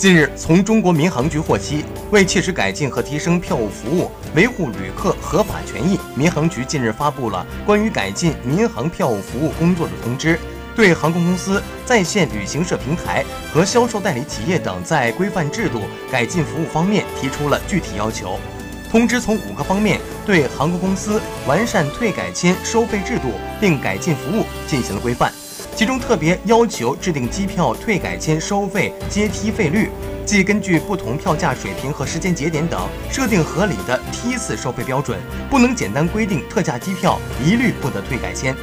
[0.00, 10.40] 近日，从中国民航局获悉，为切实改进和提升票务服务，维护旅客合法权益，民航局近日发布了关于改进民航票务服务工作的通知，
[10.74, 18.40] 对航空公司、在线旅行社平台和销售代理企业等在规范制度、改进服务方面提出了具体要求。
[18.90, 25.30] 通知从五个方面对航空公司完善退改签收费制度并改进服务进行了规范。
[25.74, 29.88] 其中特别要求制定机票退改签收费阶梯费率，
[30.24, 35.18] 即根据不同票价水平和时间节点等，设定合理的梯次收费标准，
[35.48, 38.54] 不能简单规定特价机票一律不得退改签。